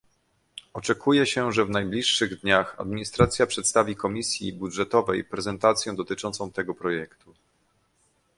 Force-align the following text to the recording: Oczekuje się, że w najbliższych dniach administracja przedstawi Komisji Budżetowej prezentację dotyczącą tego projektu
Oczekuje 0.73 1.25
się, 1.25 1.51
że 1.51 1.65
w 1.65 1.69
najbliższych 1.69 2.41
dniach 2.41 2.75
administracja 2.79 3.47
przedstawi 3.47 3.95
Komisji 3.95 4.53
Budżetowej 4.53 5.23
prezentację 5.23 5.93
dotyczącą 5.93 6.51
tego 6.51 6.73
projektu 6.75 7.33